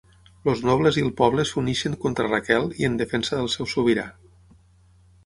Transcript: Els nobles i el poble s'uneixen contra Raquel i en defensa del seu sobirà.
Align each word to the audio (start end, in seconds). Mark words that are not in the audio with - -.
Els 0.51 0.61
nobles 0.67 0.95
i 0.99 1.03
el 1.07 1.11
poble 1.19 1.43
s'uneixen 1.49 1.97
contra 2.05 2.25
Raquel 2.31 2.65
i 2.85 2.87
en 2.89 2.97
defensa 3.03 3.39
del 3.41 3.51
seu 3.57 3.69
sobirà. 3.75 4.07